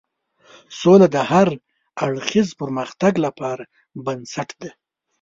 سوله 0.79 1.07
د 1.15 1.17
هر 1.31 1.47
اړخیز 2.05 2.49
پرمختګ 2.61 3.13
لپاره 3.25 3.63
بنسټ 4.05 4.49
ده. 4.61 4.69